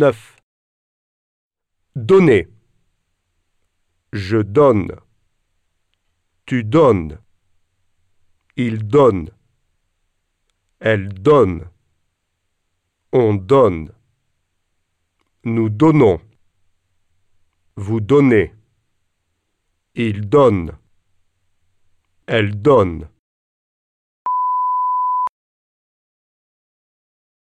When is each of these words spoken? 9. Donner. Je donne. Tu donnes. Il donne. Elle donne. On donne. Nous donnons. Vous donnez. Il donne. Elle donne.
9. 0.00 0.36
Donner. 1.94 2.48
Je 4.14 4.38
donne. 4.38 4.92
Tu 6.46 6.64
donnes. 6.64 7.18
Il 8.56 8.88
donne. 8.88 9.28
Elle 10.78 11.12
donne. 11.12 11.68
On 13.12 13.34
donne. 13.34 13.92
Nous 15.44 15.68
donnons. 15.68 16.22
Vous 17.76 18.00
donnez. 18.00 18.54
Il 19.96 20.30
donne. 20.30 20.78
Elle 22.26 22.62
donne. 22.62 23.06